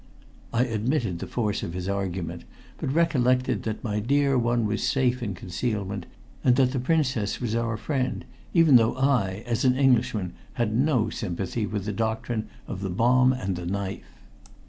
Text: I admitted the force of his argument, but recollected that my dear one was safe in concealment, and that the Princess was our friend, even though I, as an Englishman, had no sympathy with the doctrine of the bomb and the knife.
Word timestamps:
I 0.51 0.63
admitted 0.65 1.19
the 1.19 1.27
force 1.27 1.61
of 1.61 1.75
his 1.75 1.87
argument, 1.87 2.43
but 2.79 2.91
recollected 2.91 3.61
that 3.61 3.83
my 3.83 3.99
dear 3.99 4.35
one 4.35 4.65
was 4.65 4.81
safe 4.83 5.21
in 5.21 5.35
concealment, 5.35 6.07
and 6.43 6.55
that 6.55 6.71
the 6.71 6.79
Princess 6.79 7.39
was 7.39 7.53
our 7.53 7.77
friend, 7.77 8.25
even 8.51 8.77
though 8.77 8.97
I, 8.97 9.43
as 9.45 9.63
an 9.63 9.75
Englishman, 9.77 10.33
had 10.53 10.75
no 10.75 11.11
sympathy 11.11 11.67
with 11.67 11.85
the 11.85 11.93
doctrine 11.93 12.49
of 12.67 12.81
the 12.81 12.89
bomb 12.89 13.31
and 13.31 13.55
the 13.55 13.67
knife. 13.67 14.21